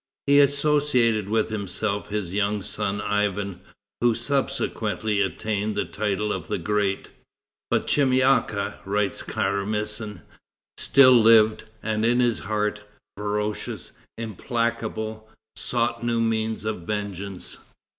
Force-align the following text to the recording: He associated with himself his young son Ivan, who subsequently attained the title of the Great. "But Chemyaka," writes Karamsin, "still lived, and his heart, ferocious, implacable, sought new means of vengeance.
He 0.25 0.39
associated 0.39 1.29
with 1.29 1.51
himself 1.51 2.07
his 2.07 2.33
young 2.33 2.63
son 2.63 3.01
Ivan, 3.01 3.61
who 3.99 4.15
subsequently 4.15 5.21
attained 5.21 5.75
the 5.75 5.85
title 5.85 6.33
of 6.33 6.47
the 6.47 6.57
Great. 6.57 7.11
"But 7.69 7.85
Chemyaka," 7.85 8.79
writes 8.83 9.21
Karamsin, 9.21 10.21
"still 10.79 11.11
lived, 11.21 11.65
and 11.83 12.03
his 12.03 12.39
heart, 12.39 12.81
ferocious, 13.15 13.91
implacable, 14.17 15.29
sought 15.55 16.03
new 16.03 16.19
means 16.19 16.65
of 16.65 16.79
vengeance. 16.81 17.59